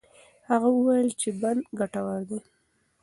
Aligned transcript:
هغه 0.49 0.67
وویل 0.73 1.09
چې 1.21 1.29
بند 1.41 1.61
ګټور 1.79 2.21
دی. 2.29 2.39